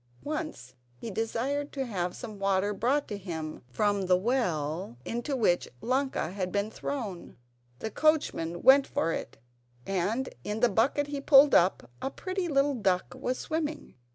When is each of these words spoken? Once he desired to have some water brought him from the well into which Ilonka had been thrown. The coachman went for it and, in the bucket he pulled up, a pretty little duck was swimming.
Once 0.23 0.73
he 0.95 1.11
desired 1.11 1.71
to 1.71 1.85
have 1.85 2.15
some 2.15 2.39
water 2.39 2.73
brought 2.73 3.07
him 3.11 3.61
from 3.69 4.07
the 4.07 4.17
well 4.17 4.97
into 5.05 5.35
which 5.35 5.67
Ilonka 5.79 6.33
had 6.33 6.51
been 6.51 6.71
thrown. 6.71 7.37
The 7.77 7.91
coachman 7.91 8.63
went 8.63 8.87
for 8.87 9.11
it 9.13 9.37
and, 9.85 10.27
in 10.43 10.61
the 10.61 10.69
bucket 10.69 11.05
he 11.05 11.21
pulled 11.21 11.53
up, 11.53 11.87
a 12.01 12.09
pretty 12.09 12.47
little 12.47 12.73
duck 12.73 13.13
was 13.15 13.37
swimming. 13.37 13.93